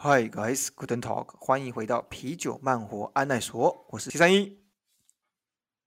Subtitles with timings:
[0.00, 4.58] Hi guys, Guten Talk，欢迎回到啤酒慢活安奈所，我是七三一。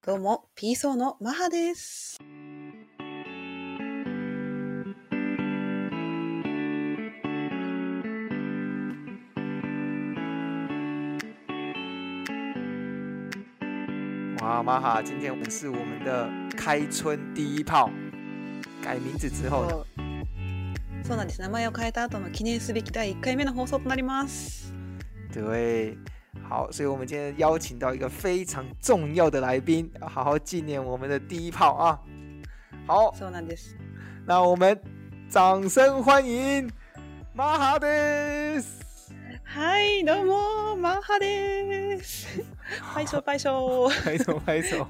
[0.01, 2.17] どうも、ピーソーのマハです。
[14.41, 17.89] 哇，玛哈，今天我们是我们的开春第一炮，
[18.81, 19.85] 改名字之后呢，
[21.06, 21.40] そうなんです。
[21.42, 24.72] 名前を変えた後の記念すべき第1回目の放送となります。
[25.34, 25.98] 对，
[26.48, 32.00] 好，所以我们今天邀请到一个非常重要的来宾，要好好纪念我们的第一炮啊。
[32.86, 33.76] 好，そうなんです。
[34.24, 34.80] 那我们
[35.28, 36.70] 掌声欢迎
[37.34, 39.12] 玛哈です。
[39.42, 42.26] はい、どうも、マハです。
[42.80, 43.90] 拍手拍手。
[43.90, 44.88] 拍手拍手。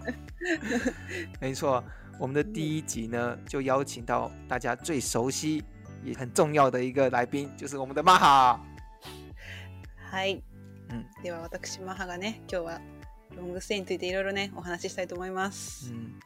[1.41, 1.83] 没错，
[2.21, 5.65] 我们的第一集呢，就邀请到大家最熟悉
[6.04, 8.60] 也很重要的一个来宾，就是我们的玛哈。
[10.12, 10.42] はい。
[10.90, 12.82] うんでは私マハがね、今日は
[13.36, 15.92] ロングステイについていろいろね、お話ししたいと思います。
[15.94, 16.20] 嗯，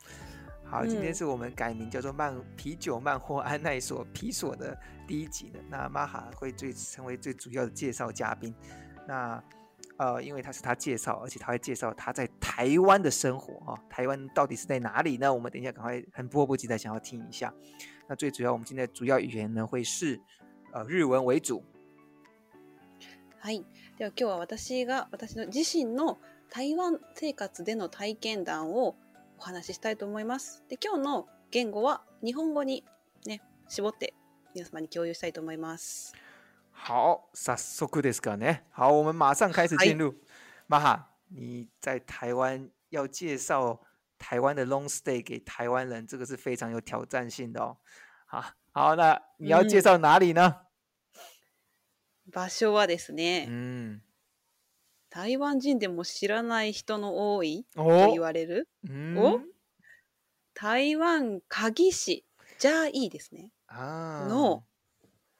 [0.72, 5.60] 好，嗯今天是我们改名叫做漫啤酒漫或安奈所啤所的第一集呢。
[5.70, 8.56] 那玛哈会最成为最主要的介绍嘉宾。
[9.06, 9.44] 那
[9.98, 13.80] 呃，因为他是他介绍，而且他会介绍他在台湾的生活哈、哦。
[13.90, 15.32] 台湾到底是在哪里呢？
[15.34, 17.54] 我们等一下赶快很迫不及待想要听一下。
[18.08, 20.20] 那最主要，我们今天的主要语言呢会是
[20.72, 21.64] 呃日文为主。
[23.40, 23.64] はい。
[24.00, 26.18] では今日は私が私の自身の
[26.50, 28.96] 台湾生活での体験談を
[29.38, 30.64] お話ししたいと思います。
[30.68, 32.84] で今日の言語は日本語に
[33.28, 34.16] ね絞って
[34.56, 36.14] 皆様に共有したいと思います。
[36.81, 38.63] 好，早速ですかね。
[38.71, 40.15] 好，我们马上开始进入。
[40.69, 43.83] 玛哈，你在台湾要介绍
[44.19, 47.77] 台湾的 long stay 给台湾人，这个是非常有挑战性的哦。
[48.27, 50.63] 好，好，那你要介绍哪里呢？
[52.31, 54.01] 場所はですね、嗯，
[55.11, 57.67] 台湾人でも知らない人の多い？
[57.75, 58.69] と言哦，われる？
[58.89, 59.45] 嗯，
[60.55, 62.25] 台湾鍵市
[62.59, 63.51] ジャイですね。
[63.67, 64.65] 啊，の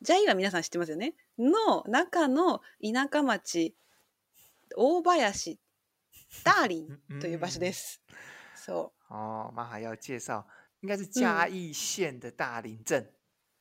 [0.03, 1.15] ジャイは皆さん知ってますよね。
[1.39, 3.77] の中の田舎町
[4.77, 5.59] 大林
[6.45, 8.03] ダーリンという場所です。
[8.55, 9.15] そう。
[9.15, 10.47] 哦，玛哈要介绍，
[10.81, 13.11] 应该是嘉义县的大林镇。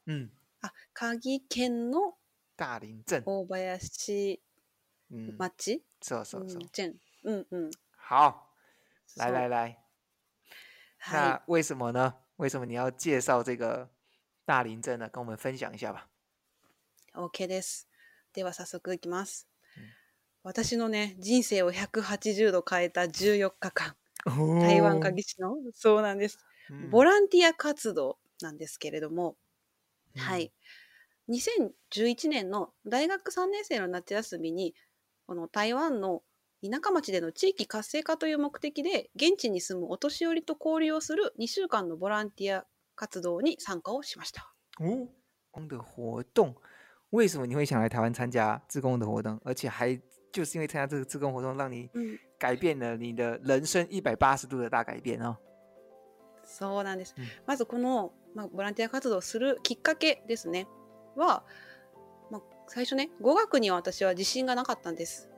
[0.05, 0.29] 嗯，
[0.61, 2.17] あ、鍵県の
[2.57, 3.23] 大林镇。
[3.23, 4.39] 大林
[5.09, 6.63] 嗯，町、そうそううそう。
[6.63, 6.95] ん、県。
[7.23, 7.71] うんうん。
[7.95, 8.51] 好，
[9.15, 9.77] 来来来。
[10.99, 12.15] は那为什么呢？
[12.35, 13.89] 为什么你要介绍这个
[14.45, 15.07] 大林镇呢？
[15.07, 16.09] 跟我们分享一下吧。
[17.17, 17.43] い。
[17.43, 17.87] OK です。
[18.33, 19.47] では早速いきます。
[19.77, 19.97] うん
[20.43, 23.97] 私のね、人生を180度変えた14日間。
[24.59, 26.39] 台湾鍵市の、そうなんです。
[26.69, 29.37] うんボランティア活動なんですけれども、
[30.15, 30.53] はい。。
[31.29, 34.75] 2011年の大学3年生の夏休みに、
[35.27, 36.23] この台湾の
[36.63, 44.53] 田舎町での地域活性化という目的で、現地に住むお年寄りと交流をする2週間のボランティア活動に参加をしました。
[44.79, 45.07] 哦，
[45.51, 46.55] 工的活动，
[47.11, 49.39] 为什么你会想来台湾参加志工的活动？
[49.43, 49.99] 而且还
[50.31, 55.37] 就是因为参加这个志工活动，让你うん、改变了你的人生一百八十度的大改变哦。
[56.45, 57.15] そうなんです。
[57.17, 60.67] うんまずこの、まあ、ボランティア活動をするきっかけですね。
[61.15, 61.43] は、
[62.29, 65.29] まあ、最初ね、語学には私は自信がなかったんです。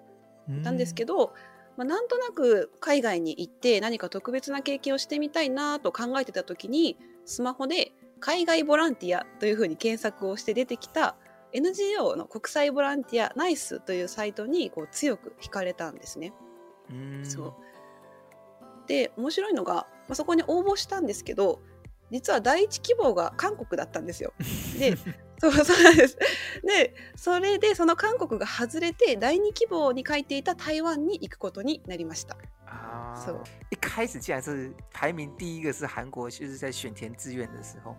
[0.48, 1.34] なんですけど、ど、
[1.78, 11.16] まあ、なんとなく海外に行って何か特別な経験をしてみたいなと考えてた時にスマホで海外ボランティアというふうに検索をして出てきた
[11.54, 16.34] NGO の国際ボランティアナイスというサイトにこう強く惹かれたんですね。
[16.90, 17.54] 嗯そう
[18.88, 21.60] で面白いのが、まあ、そこに応募したんですけど
[22.10, 24.34] 実は第一希望が韓国だったんですよ。
[24.80, 24.96] で
[25.40, 26.18] そうそうなんです。
[26.64, 32.36] でそれでその韓国が外れて第二希望に書いていた台湾に行くことになりました。
[32.66, 37.96] 啊 so- 一开始竟然是排名第一个是韩国，就是在选填志愿的时候，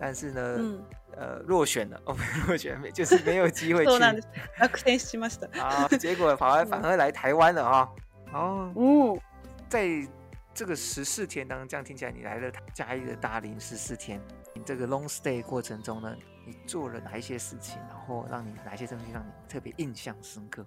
[0.00, 0.84] 但是呢，うん、
[1.16, 4.28] 呃，落选了，哦，不 是落选，没就是没有机会そうなんで去す。
[4.60, 5.48] 落選しました。
[5.58, 7.88] 啊，结果反而反而来台湾了啊。
[8.32, 9.20] 哦，うん、
[9.68, 10.06] 在
[10.52, 14.20] 这个十四天当中，这样听起来你来了嘉义的大林十四天，
[14.54, 16.14] 你这个 long stay 过程中呢，
[16.46, 20.66] 你做了哪一些事情，然后让你哪一些东西让你特别印象深刻？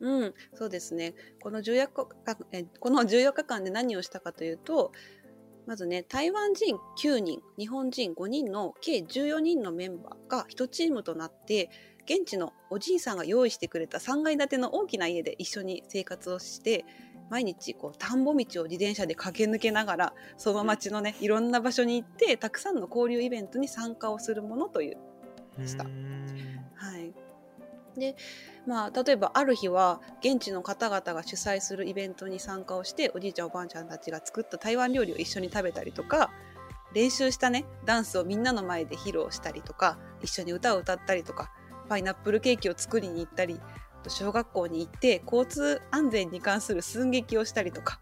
[0.00, 1.14] うん、そうですね。
[1.42, 4.92] この14日間えこの14日間で何をしたかというと、
[5.65, 11.69] まずね、台湾人9人、日本人5人の計14人のメンバーが1チームとなって、
[12.05, 16.85] 現地のおじいさんが用意してくれた3階建ての大きな家で一緒に生活をして、
[17.29, 25.85] 毎日こう田んぼ道を自転車で駆け抜けながらその町のねいろんな場所に行ってたくさんの交流イベントに参加をするものという、した。
[25.85, 26.25] 嗯
[26.75, 27.13] はい、
[27.97, 28.15] で
[28.67, 36.31] まあ例えばある日は現地の方々が主催するイベントに参加をしておじいちゃんおばあちゃんたちが作った台湾料理を一緒に食べたりとか
[36.93, 41.51] 練習したねダンスをみんなの前で披露したりとか一緒に歌を歌ったりとか
[41.89, 43.59] パイナップルケーキを作りに行ったり
[44.07, 47.99] 小学校に行って交通安全に関する寸劇をしたりとか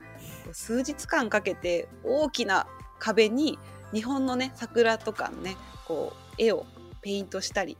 [0.51, 2.67] 数日間かけて大きな
[2.99, 3.57] 壁に
[3.93, 5.55] 日本のね桜とかのね
[5.87, 6.65] こう絵を
[7.01, 7.77] ペイントしたり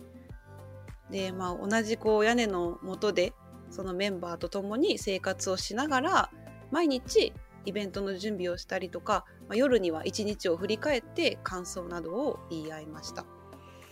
[1.13, 3.33] で、まあ、同じこう屋根の下で
[3.69, 6.29] そのメンバーと共に生活をしながら
[6.71, 7.33] 毎日
[7.65, 13.25] イベントの準備をしたりとか、まあ、夜には一日を振り返って感想などを言い合いました。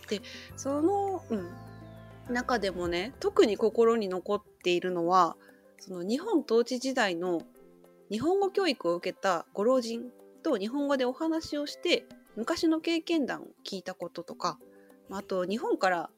[0.10, 0.22] で
[0.58, 5.38] その、うん、中でもね特に心に残っているのは
[5.78, 7.44] その日本統治時代の
[8.10, 10.10] 日本語教育を受けたご老人
[10.44, 12.04] と日本語でお話をして
[12.36, 14.58] 昔の経験談を聞いたこととか
[15.12, 16.10] あと日本から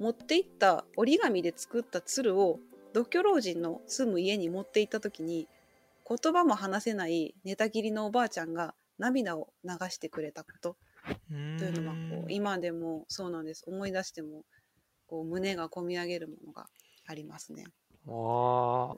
[0.00, 2.58] 持っていった折り紙で作った鶴を
[2.94, 5.46] 独居老人の住む家に持って行った時に
[6.08, 10.76] 言葉も話せない寝たきりのおばあちゃんが涙を流してくれたこと。
[11.28, 13.62] というのはこう今でもそうなんです。
[13.66, 14.44] 思い出しても
[15.06, 16.66] こう胸が込み上げるものが
[17.06, 17.66] ありますね。
[18.06, 18.96] 哇，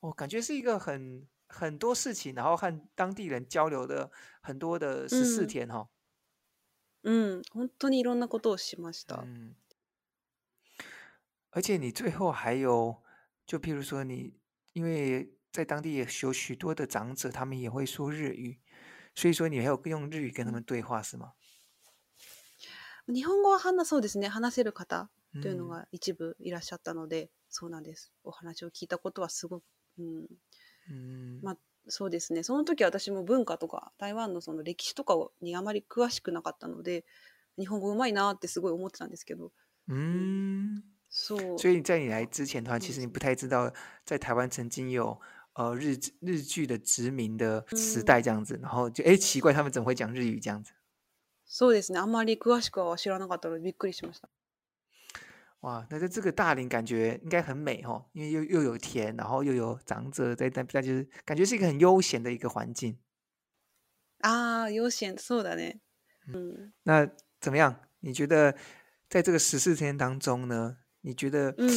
[0.00, 5.88] 我感觉是一个很很多事情，然后和当地人交流的很多的十四天哈。
[7.04, 9.22] うん、本当にいろんなことをしました。
[9.22, 9.54] 嗯，
[11.50, 13.02] 而且你最后还有，
[13.46, 14.34] 就譬如说你，
[14.72, 18.60] 因为在当地也有许多的长者，他们也会说日语，
[19.14, 21.32] 所以说你还有用日语跟他们对话是吗？
[23.06, 24.28] 日本語は話そうですね。
[24.28, 28.12] 話せる方うというのん、が一部いらっしゃったので、そうなんです。
[28.22, 29.64] お話を聞いたことはすごく、
[29.98, 30.26] うん、
[30.90, 31.56] 嗯まあ
[31.88, 32.42] そうですね。
[32.42, 37.06] その時私も文化とか台湾のその歴史とかにあまり詳しくなかったので
[37.58, 39.52] 日本語うまいなってすごい思ってたんですけど
[39.88, 39.94] う
[41.09, 43.71] 所以在你来之前的话，其そうです实你不太知道
[44.03, 45.19] 在台湾曾经有
[45.53, 50.71] 呃日日剧的殖民的时うん代这样子，然后就哎奇怪他们怎么会讲日语这样子？
[51.45, 54.29] そうですねあんまり詳しくは知らなかったのでびっくりしました。
[55.61, 62.97] 哇，那在这个大林感觉应该很美哈，因为又又有田，然后又有长者在那，那就是感觉是一个很悠闲的一个环境。
[64.19, 65.79] ああ、幼稚園、そうだね。
[66.27, 66.73] うん。
[66.83, 67.75] 那怎么样？
[67.99, 68.55] 你觉得
[69.07, 70.77] 在这个十四天当中呢？
[71.08, 71.70] 你觉得うん。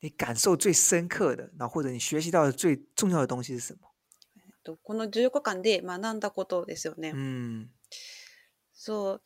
[0.00, 3.88] 你感受最深刻的，然后或者你学习到的最重要的东西是什么？
[4.62, 7.12] とこの14日間で学んだことですよね。
[7.14, 7.70] 嗯
[8.74, 9.20] そう。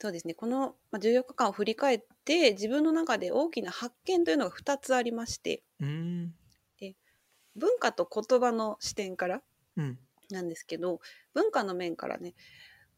[0.00, 0.34] そうですね。
[0.34, 6.34] このまあ14日間を振り返って、自分の中で大きな発見というのが2つありまして、嗯
[7.54, 9.42] 文化と言葉の視点から
[9.76, 9.98] 嗯
[10.30, 11.00] なんですけど、
[11.34, 12.34] 文化の面からね、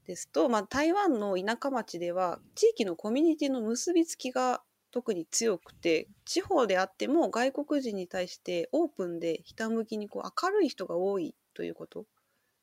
[0.06, 4.62] ですと、まあ、台湾の田舎町では地域のコミュニティの結びつきが
[4.92, 12.06] 特に強くて地方であっても外国人に対してオープンでひたむきにこう明るい人が多いということ。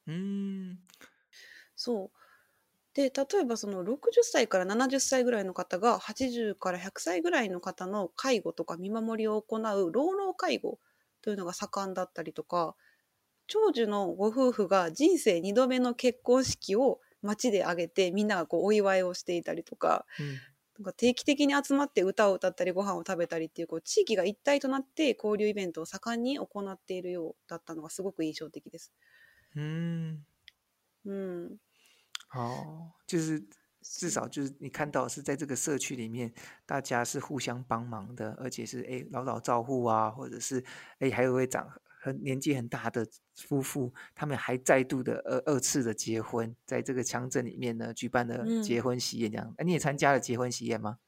[0.07, 0.79] 嗯
[1.75, 2.17] そう。
[2.93, 10.79] で例えばその60歳から70歳ぐらいの方が80から100歳ぐらいの方の介護とか見守りを行う老老介護
[11.21, 12.75] というのが盛んだったりとか
[13.47, 20.39] 長寿のご夫婦が人生2度目の結婚式を街で挙げてみんながこうお祝いをしていたりとか嗯
[20.79, 28.93] なんか定期的に集まって歌を歌ったりご飯を食べたりっていうこう地域が一体となって交流イベントを盛んに行っているようだったのがすごく印象的です。
[29.57, 30.19] 嗯，
[31.05, 31.59] うん、
[32.33, 33.43] 哦，就是
[33.81, 36.33] 至少就是你看到是在这个社区里面，
[36.65, 40.63] 大家是互相帮忙的，而且是哎老老照护啊，或者是
[40.99, 41.69] 哎还有位长
[42.00, 50.98] 很年纪很大的夫妇，他们还再度的二二次的结婚，在这个乡镇里面呢举办了嗯结婚喜宴，这样，哎你也参加了结婚喜宴吗？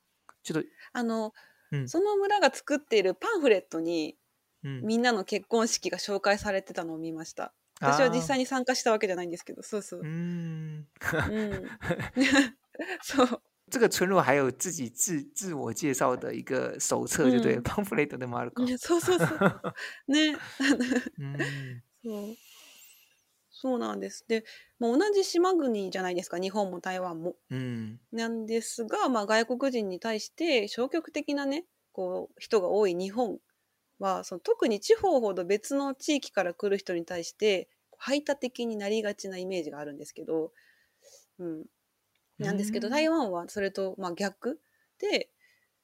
[0.43, 1.33] 就是あの、
[1.73, 4.17] うんその村が作っているパンフレットに
[4.63, 7.53] 嗯，みんなの結婚式が紹介されてたのを見ました。
[7.81, 10.01] 私は実際に参加したわけじゃないんですけど、そうそう。
[10.03, 10.87] 嗯，
[11.31, 11.69] うん、
[13.03, 13.40] そう。
[13.72, 19.74] 这个村落还有自己自自我介绍的一个手册，就对了嗯，pamphlet 的 Marco，そうそうそう。
[20.08, 20.38] ね。
[21.18, 22.36] 嗯そう。
[23.54, 24.26] そうなんです。
[24.28, 24.44] で、
[24.80, 27.36] まあ、同じ島国じゃないですか、日本も台湾も。
[27.50, 33.40] 嗯なんですが、まあ、外国人に対して消極的なね、こう、人が多い日本
[34.00, 40.54] は、その特に地方ほど別の地域から来る人に対して、排他的になりがちなイメージがあるんですけど、
[41.38, 41.66] うん。
[42.42, 44.60] なんですけど、うん台湾はそれと、まあ、逆
[45.00, 45.30] で、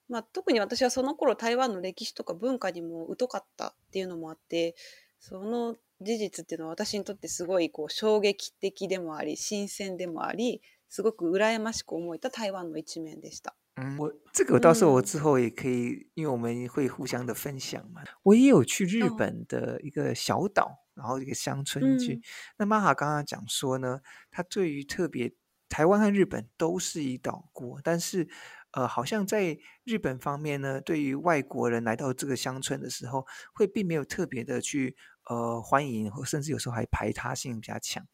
[0.09, 4.75] まあ、特に私はその頃台湾の歴史とか文化にも疎かったっていうのもあって
[5.19, 13.55] その事実っていうのは私にとってすごいこう衝撃的でもあり新鮮でもありすごく羨ましく思えた台湾の一面でした。
[13.75, 18.03] 嗯，我这个到时候我嗯之后也可以，因为我们会互相的分享嘛。
[18.23, 22.15] 我也有去日哦本的一个小岛，然后一个乡村去。
[22.15, 22.21] 嗯
[22.57, 25.31] 那玛哈刚刚讲说呢，他对于特别
[25.68, 28.28] 台湾和日本都是一岛国，但是
[28.72, 34.96] 呃，好像在日本方面呢，对于外国人来到这个乡村的时候，会并没有特别的去
[35.28, 38.06] 呃欢迎，或甚至有时候还排他性比较强。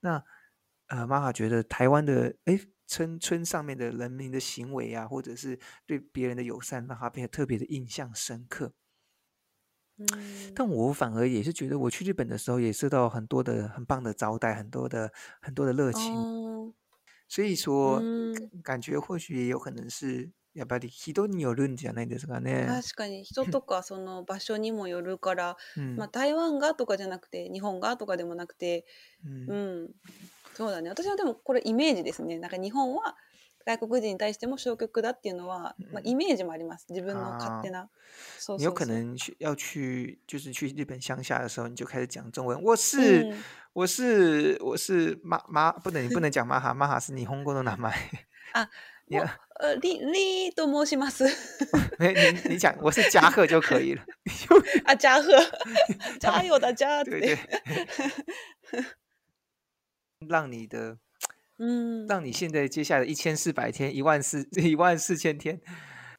[0.00, 0.22] 那
[0.86, 8.72] 呃，玛哈觉得台湾的诶村村上面的人民的行为啊，或者是对别人的友善，让他变得特别的印象深刻。
[9.98, 16.14] うん但我反而也是觉得，我去日本的时候也受到很多的很棒的招待，很多的很多的热情。
[16.14, 16.72] あ
[17.27, 18.01] 所以说，
[18.63, 22.65] 感觉或许也有可能是やっぱり人によるんじゃないですかね。
[22.67, 25.95] 確かに人とかその場所にもよるから、うん。
[25.97, 28.85] まあ、台湾がとかじゃなくて日本がとかでもなくて、
[29.25, 29.49] うん。
[29.49, 29.55] う
[29.85, 29.89] ん、
[30.53, 30.89] そうだね。
[30.89, 32.39] 私はでもこれイメージですね。
[32.39, 33.17] なんか日本は
[33.65, 36.85] 外国人に対しても消極だっていうのは、まあ、イメージもあります。
[36.89, 37.89] 自分の勝手な。
[38.37, 38.61] そう。
[38.61, 42.61] 有可能要去、就是去日本乡下的时候、你就开始讲中文。
[42.61, 43.35] 我是、
[43.73, 46.75] 我是、我是、ま、ま、不能、不能讲マハ。
[46.75, 47.91] マハ是日本語の名前。
[48.53, 48.69] あ、
[49.09, 49.39] いや。
[49.81, 51.25] リ、リと申します。
[51.99, 54.03] え、你、你讲、我是加贺就可以了。
[54.85, 55.31] 啊、加贺。
[56.19, 57.03] 加油だ、加。
[57.03, 57.39] 对对。
[60.19, 60.99] 让你的。
[61.58, 65.60] うん让你现在接下来一千四百天、一万四 一万四千天，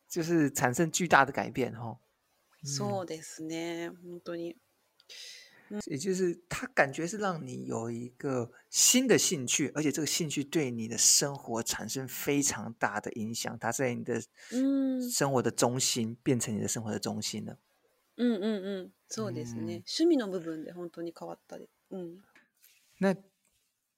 [0.07, 1.97] 就是产生巨大的改变哦。
[2.63, 4.55] そうですね本当に
[5.87, 14.21] 也就是它感觉是让你有一个新的兴趣，而且这个兴趣对你的生活产生非常大的影响，它在你的
[14.51, 17.57] うん生活的中心变成你的生活的中心了。
[18.17, 22.21] うんうんうんそうですね、うん趣味の部分で本当に変わったでうん
[22.99, 23.15] 那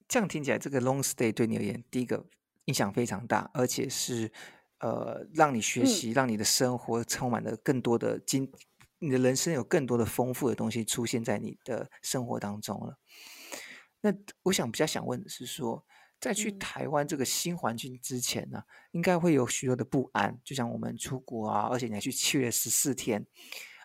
[0.09, 2.27] 这样听起来，这个 long stay 对你而言，第一个
[2.65, 4.33] 影响非常大，而且是
[4.79, 8.51] 呃，让你学嗯习，让你的生活充满了更多的经，
[9.01, 12.99] 你的人生有更多的丰富的东西出现在你的生活当中了。
[14.01, 15.85] 那我想比较想问的是说，
[16.19, 18.63] 在去嗯台湾这个新环境之前呢，
[18.93, 23.27] 应该会有许多的不安，就像我们出国啊，而且你还去去了十四天，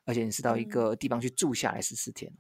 [0.05, 2.31] 而且你是到一嗯个地方去住下来十四天。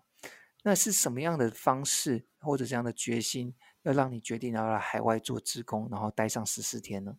[0.65, 7.15] 那是什么样的方式或者这样的决心，要让你决定要来海外做志工，然后待上十四天呢？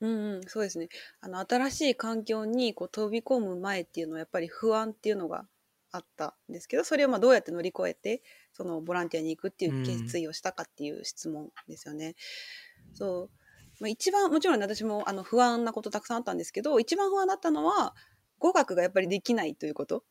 [0.00, 0.88] うんうん、そうですね。
[1.20, 5.46] あの、新しい環境にこう飛び込む前っていうのはやっぱり不安っていうのが
[5.92, 8.22] あったんですけど、それをまあどうやって乗り越えて、
[8.52, 12.16] そのボランティアに行くっていう決意をしたかっていう質問ですよね。
[12.94, 13.30] そう。
[13.80, 17.94] まあ、一番、もちろん私もあの不安なことたくさんあったんですけど、一番不安だったのは
[18.38, 20.04] 語学がやっぱりできないということ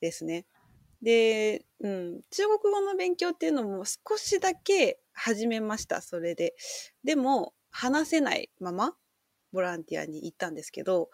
[0.00, 0.46] ですね。
[1.04, 6.54] で、うん、中国語の勉強っていうのも少しだけ始めました、それで。
[7.04, 8.94] でも、話せないまま
[9.52, 11.10] ボランティアに行ったんですけど、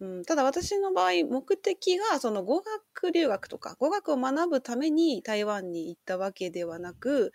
[0.00, 7.32] うん、ただ私の場合目的がその語学留学とか語学を学ぶために台湾に行ったわけではなく、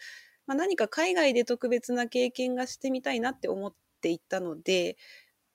[0.47, 4.95] まあ、何か海外で特別な経験がしてみたいなって思って行ったので、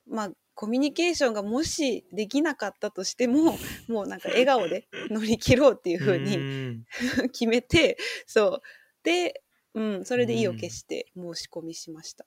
[0.06, 3.58] まあ、コミュニケーションがもしできなかったとしても
[3.88, 6.84] もうなんか笑顔で乗り切ろうっていうふうに嗯
[7.32, 7.96] 決めて
[8.26, 8.62] そう
[9.02, 9.42] で、
[9.74, 12.24] うん、それで意を決して申し込みしました。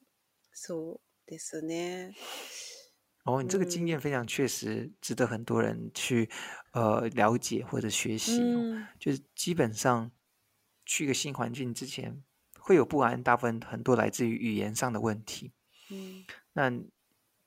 [0.51, 2.13] そうですね。
[3.23, 6.29] 哦，你这个经嗯验非常确实，值得很多人去
[6.71, 8.57] 呃了解或者学习哦。
[8.73, 10.11] 嗯就是基本上
[10.85, 12.23] 去一个新环境之前
[12.57, 15.51] 会有不安，大部分很多来自于语言上的问题。
[15.91, 16.71] 嗯那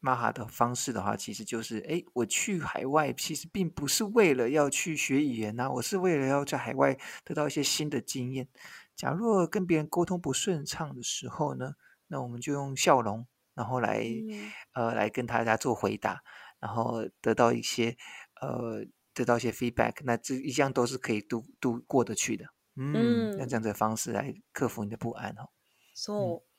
[0.01, 8.49] 玛哈的方式的话，其实就是，哎，我去海外其实并不是为了要去学语言呐、我是为了要在海外得到一些新的经验。
[8.97, 11.75] 假若跟别人沟通不顺畅的时候呢，
[12.09, 16.23] 那我们就用笑容，然后来嗯呃来跟大家做回答，
[16.59, 17.97] 然后得到一些
[18.41, 22.47] 呃得到一些 feedback，那这一样都是可以度度过得去的。
[22.77, 25.51] 嗯，那嗯这样子的方式来克服你的不安哦。
[25.95, 26.50] そう。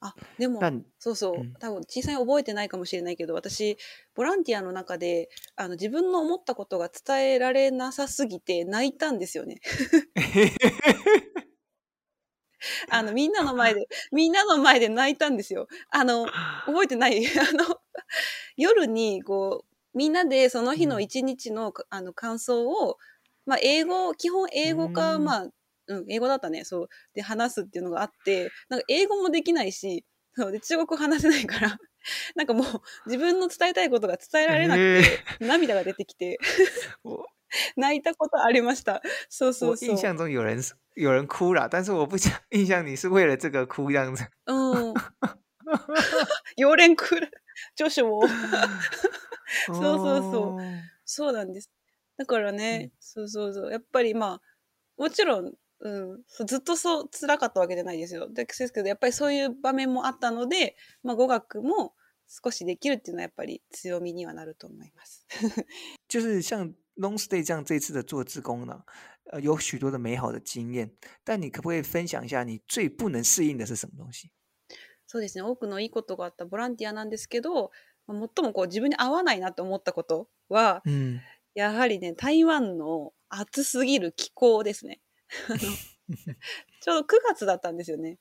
[0.00, 0.60] あでも
[0.98, 3.78] そうそう、うん多分実際に覚えてないかもしれないけど私
[4.14, 9.60] ボランティアの中であの自分の思ったことが伝えられなさすぎて泣いたんですよね。
[12.90, 15.68] あのみんなの前で みんなの前で泣いたんですよ。
[15.90, 16.26] あの
[16.66, 17.24] 覚えてない？
[17.38, 17.80] あの
[18.56, 22.98] 夜にこうみんなでその日のうん一日の,、あの感想を、
[23.46, 25.48] まあ、英語基本英語か、うんまあ、
[25.88, 31.78] うん、英語だったねそうで話すっていうのがあってなんか英語もできないしそうで中国語話せないから
[32.34, 36.38] なんかもう自分の伝えたいことが伝えられなくえて涙が出てきて
[37.04, 37.24] 我
[37.76, 39.02] 泣いたことありました。
[39.28, 39.88] そうそうそう。
[39.90, 44.26] 我印象中有人是有人哭了，但是我不想印象你是为了这个哭这样子。
[44.46, 44.94] うん。
[46.56, 47.28] 妖連くら
[47.74, 48.22] 著書を
[49.66, 50.60] そうそうそう哦
[51.04, 51.70] そうなんです。
[52.16, 53.70] だからね、そうそうそう。
[53.70, 54.42] やっぱりまあ、
[54.96, 58.28] もちろん、うん、ずっとそう辛かったわけじゃないですよ。
[58.32, 61.94] ですけど、やっぱりそういう場面もあったので、まあ語学も
[62.26, 65.26] 少しできるっていうのはやっぱり強みにはなると思います。
[66.08, 68.84] 就是像 Long Stay 这样这次的做志工呢，
[69.30, 70.90] 呃，有许多的美好的经验，
[71.24, 74.30] 但你可不可以分享一下你最不能适应的是什么东西？
[75.06, 75.42] そうですね。
[75.42, 77.70] 多くのいいことがあったボランティアなんですけど、
[78.06, 81.20] まあ最もこう自分に合わないなと思ったことは、嗯
[81.54, 85.00] やはりね、台湾の暑すぎる気候ですね。
[85.48, 85.58] あの
[86.80, 88.18] ちょうど9月だったんですよね。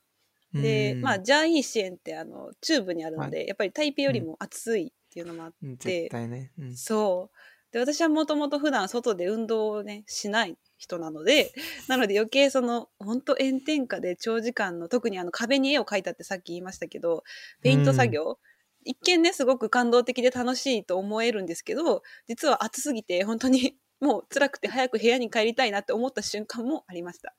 [0.54, 6.52] で、嗯まあ、ジャーイー支援ってあの中部にあるので、やっぱり台北よりも暑いっていうのもあって、嗯，絶対ね。
[6.58, 7.38] うんそう。
[7.72, 11.54] で、私はもともと普段外で運動をね、しない人なので、
[11.90, 17.24] なので余計その、本当炎天下で長時間の、特にあの壁に絵を描いたってさっき言いましたけど、
[17.62, 18.40] ペイント作業、
[18.86, 27.34] 一見ね、すごく感動的で楽しいと思えるんですけど、実は暑すぎて本当にもう辛くて早く部屋に帰りたいなって思った瞬間もありました。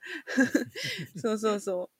[1.17, 1.91] そうそうそう。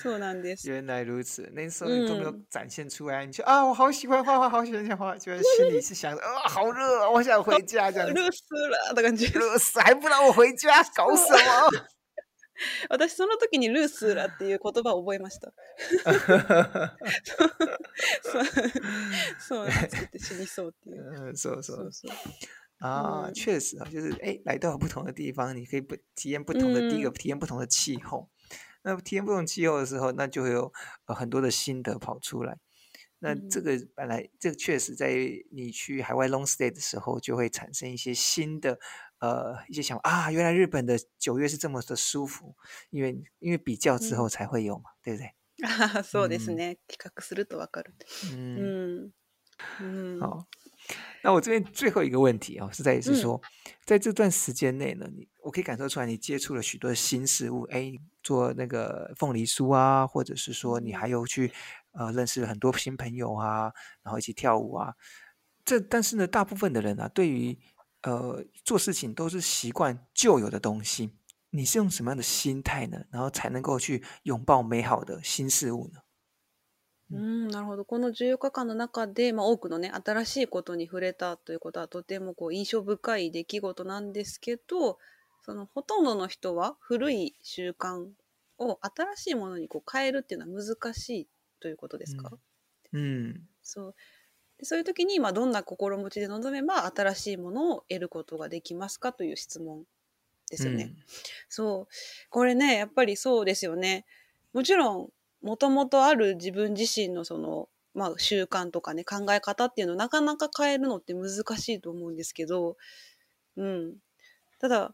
[0.00, 0.70] そうなんです。
[0.70, 9.26] 原来如此，那时候你都没有嗯展现出来，你就啊，我好喜欢画画，好喜欢画画，就是心里是想着啊，好热啊，我想回家这样子，ルースラーって感じ。
[9.26, 11.84] 热死还不让我回家，搞什么？
[12.88, 15.52] 私その時にルースラっていう言葉を覚えました。
[18.22, 18.44] そう
[19.40, 21.32] そう暑くて死にそうっていう。
[21.32, 22.12] 嗯，说说そうそう。
[22.79, 28.29] 啊，嗯确实啊，就是哎，来到不同的地方，你可以不体验不同的，第一个嗯体验不同的气候。
[28.83, 30.73] 那体验不同气候的时候，那就会有
[31.05, 32.57] 呃很多的心得跑出来。
[33.19, 35.13] 那这嗯个本来这个确实在
[35.51, 38.79] 你去海外 long stay 的时候，就会产生一些新的
[39.19, 42.55] 呃一些想法啊，原来日本的九月是这么的舒服，
[42.89, 45.35] 因为因为比较之后才会有嘛，对不对？
[45.63, 46.79] あーそうですね。
[46.87, 47.93] 比較するとわかる。
[48.55, 49.13] う嗯，ん。
[49.79, 49.83] う
[50.17, 50.19] ん。
[50.19, 50.47] 好。
[51.22, 53.42] 那我这边最后一个问题哦，是在于是嗯说，
[53.84, 61.50] 在这段时间内呢，你我可以感受出来，你接触了许多新事物，哎，做那个凤梨酥啊，或者是说你嗯还有去
[61.92, 64.94] 呃认识了很多新朋友啊，然后一起跳舞啊。
[65.64, 67.58] 这但是呢，大部分的人啊，对于
[68.02, 71.16] 呃做事情都是习惯旧有的东西。
[71.50, 73.02] 你是用什么样的心态呢？
[73.10, 76.00] 然后才能够去拥抱美好的新事物呢？
[77.10, 77.84] うん、なるほど。
[77.84, 84.98] この14日間の中で、まあ、多くのね、新しいことに触れたということはとてもこう印象深い出来事なんですけど、
[85.42, 88.08] そのほとんどの人は古い習慣
[88.58, 91.28] を新しいものにこう変えるっていうのは難しい
[91.60, 92.32] ということですか、
[92.92, 93.94] 嗯そう
[94.58, 99.84] でそういう時に、まあ、どんな心持ちで臨めば新しいものを得ることができますかという質問
[100.50, 100.94] ですよね。
[100.96, 101.02] 嗯
[101.48, 101.94] そう。
[102.30, 104.06] これね、やっぱりそうですよね。
[104.52, 105.10] もちろん、
[105.46, 112.76] もともとある自分自身のその、まあ習慣とかね、考え方っていうのをなかなか変えるのって難しいと思うんですけど、
[113.56, 113.94] うん。
[114.58, 114.92] ただ、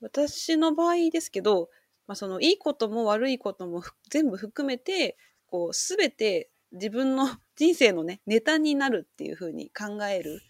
[0.00, 1.68] 私の場合ですけど、
[2.06, 10.40] まあそのいいことも悪いことも全部含めて、こうすべて自分の人生のね、ネタになるっていうふうに考える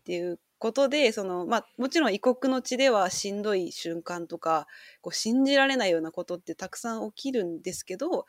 [0.00, 4.66] っていうことで、その、まあ、もちろん異国の地ではしんどい瞬間とか、
[5.00, 8.26] こう信じられないようなことってたくさん起きるんですけど、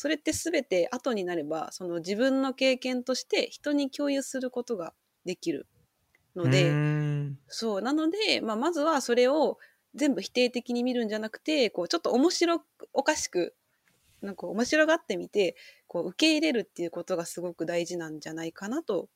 [0.00, 5.66] それって全て後になれば、その自分の経験として人に共有することができる
[6.36, 7.82] ので、嗯そう。
[7.82, 9.58] なので、まあ、まずはそれを
[9.96, 13.56] 全部否定的に見るんじゃなくて、こう、ちょっと面白く、おかしく、
[14.22, 15.56] なんか面白がってみて、
[15.88, 19.08] こう、受け入れるっていうことがすごく大事なんじゃないかなと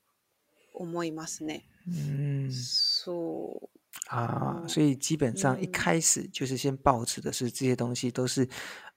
[0.75, 1.65] 思いますね。
[1.87, 3.69] 嗯そう。
[4.09, 8.49] 啊，哦所以基本上一嗯开始就是先抱持的是这些东西都是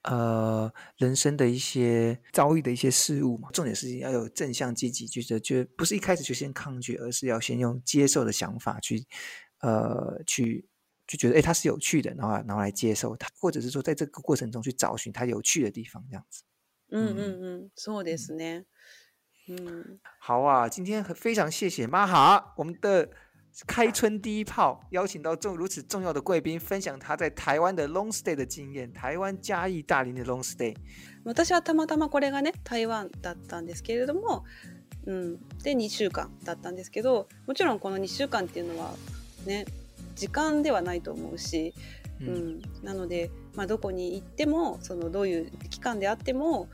[0.04, 9.04] 呃人生的一些遭遇的一些事物嘛，重点是要有正向积极，就是就不是一开始就先抗拒，而是要先用接受的想法去
[9.60, 10.66] 呃去
[11.06, 16.42] 就觉得哎它是有趣的，然后然后来接受它，或者是说在这个过程中去找寻它有趣的地方，这样子。
[16.88, 17.70] うんうんうん。
[17.76, 18.64] そうですね。
[19.48, 20.00] うん。
[20.18, 23.10] 好啊，今天很非常谢谢玛哈，我们的
[23.65, 30.75] 开春第一炮，邀请到重如此重要的贵宾，分享他在台湾的 long stay 的经验，台湾嘉义大林的 long stay。
[31.23, 34.43] 私はたまたまこれがね、台湾だったんですけれども、
[35.05, 35.37] うん。
[35.63, 38.93] で、2週間だったんですけど、もちろんこの2週間っていうのは、
[39.45, 39.65] ね、
[40.15, 41.73] 時間ではないと思うし、
[42.19, 46.69] ううんん、なので、まあ、どこに行ってもそのどういう期間であっても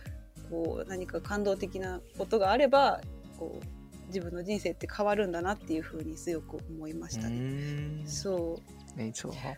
[0.49, 3.01] こう何か感動的なことがあれば
[3.39, 3.65] こう
[4.10, 8.04] 自分の人生って変わるんだなっていうふうに強く思いましたね。
[8.04, 8.58] 嗯，そ
[8.96, 9.50] 没错哈。
[9.50, 9.56] う、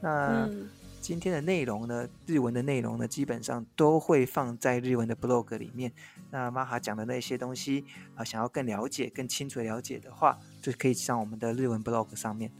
[0.00, 0.70] 那、うん
[1.02, 5.92] 今天的内容呢，日文的内容呢，基本上都会放在日文的 blog 里面。
[6.30, 12.52] 那玛哈讲的那些东西啊，想要更了解、更清楚的了解的话，就可以上我们的日文 blog 上面。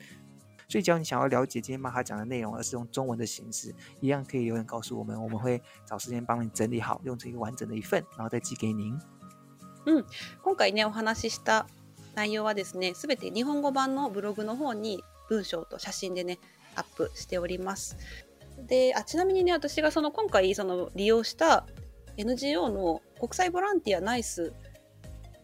[0.68, 8.98] 所以，只要你想要了解今天玛哈讲的内容，而是用中文的形式，一样可以留言告诉我们，我们会找时间帮你整理好，用成一个完整的一份，然后再寄给您。
[9.87, 10.05] 嗯，
[10.43, 11.65] 今回ねお話しした
[12.13, 16.39] 内容はですね、すべて日本語版のブログの方に文章と写真でね
[16.75, 17.95] アップしております。
[18.67, 21.65] であちなみにね私がその今回その利用した
[22.17, 24.51] NGO の国際ボランティアナイス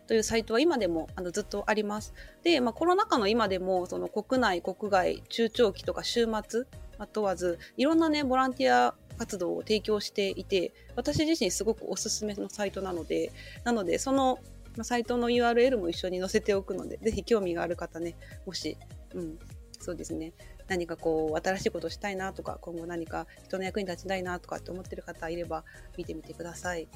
[0.07, 2.13] というサイトは今でもあのずっとあります。
[2.43, 6.65] で、まあ、コロナ禍の今でもその国内、国外、中長期とか週末
[7.13, 13.31] 問わずいろんなねボランティア活動を提供していて私自身すごくおすすめのサイトなので
[13.63, 14.39] なのでその
[14.81, 18.77] サイトの URL も一緒に載せておくのでぜひ興味がある方ねもし、
[19.13, 19.39] うん、
[19.79, 20.33] そうですね
[20.67, 25.63] 何かこう新しいことしたいなとか今後何か人の役に立ちたいなとかって思ってる方いれば
[25.97, 26.87] 見てみてください。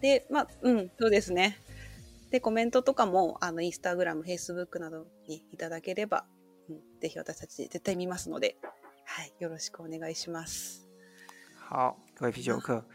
[0.00, 1.58] でまあうんそうですね。
[2.30, 6.24] でコメントとかもあのインスタグラム、フェイスブックなどにいただければ、
[6.68, 8.56] うん、ぜひ私たち絶対見ますので、
[9.04, 10.89] はい、よろしくお願いします。
[11.69, 12.85] 好，各位啤酒客，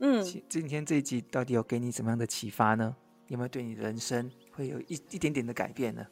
[0.00, 2.94] 嗯，今天这一集到底有给你怎么样的启发呢？
[3.28, 6.04] 有没有对你人生会有一一点点的改变呢？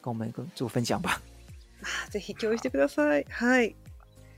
[0.00, 1.20] 跟我们做分享吧。
[2.10, 3.24] ぜひ共有してください。
[3.30, 3.74] はい。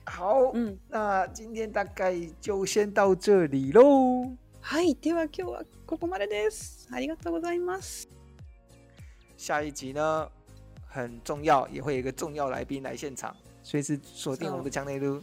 [0.07, 4.37] 好，嗯，那今天大概就先到这里喽。
[4.61, 6.89] はい、では今日はここまでです。
[6.91, 8.09] ありがとうございます。
[9.37, 10.29] 下一集呢
[10.87, 15.23] 很重要，也会有一个重要来宾来现场，随时锁定我们的チャンネル。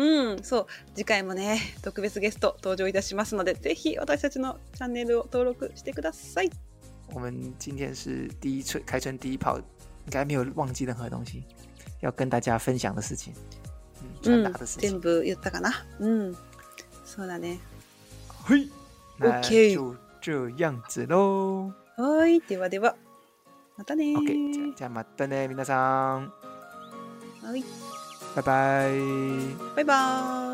[0.00, 6.50] うん、そう次回もね特別ゲスト登場いたしますので、ぜひ私たちのチャンネルを登録してください。
[7.12, 9.60] 我们今天是第一春开春第一炮。
[10.06, 11.44] 应该没有忘记任何东西
[12.00, 13.34] 要跟大家分享的事情，
[14.00, 14.90] 嗯，传达的事情。
[14.90, 15.70] 全部言ったかな？
[16.00, 16.34] 嗯，
[17.04, 17.58] そうだね。
[18.46, 18.66] 嘿
[19.20, 21.74] ，OK，就这样子喽。
[21.96, 22.96] はい、ではでは、
[23.76, 24.14] またね。
[24.16, 26.32] OK，じゃあまたね、皆さん。
[27.42, 27.62] はい。
[28.34, 28.90] 拜拜。
[29.74, 30.49] 拜拜。